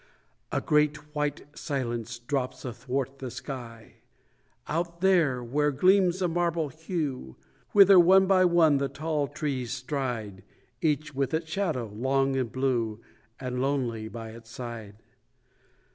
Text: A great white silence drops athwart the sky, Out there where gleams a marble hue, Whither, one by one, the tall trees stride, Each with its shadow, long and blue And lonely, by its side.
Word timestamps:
A 0.51 0.61
great 0.61 1.13
white 1.13 1.43
silence 1.55 2.17
drops 2.17 2.65
athwart 2.65 3.19
the 3.19 3.29
sky, 3.29 3.97
Out 4.67 5.01
there 5.01 5.43
where 5.43 5.69
gleams 5.69 6.23
a 6.23 6.27
marble 6.27 6.69
hue, 6.69 7.35
Whither, 7.71 7.99
one 7.99 8.25
by 8.25 8.45
one, 8.45 8.77
the 8.79 8.89
tall 8.89 9.27
trees 9.27 9.71
stride, 9.73 10.43
Each 10.81 11.13
with 11.13 11.35
its 11.35 11.51
shadow, 11.51 11.89
long 11.93 12.35
and 12.35 12.51
blue 12.51 12.99
And 13.39 13.61
lonely, 13.61 14.07
by 14.07 14.31
its 14.31 14.49
side. 14.49 15.03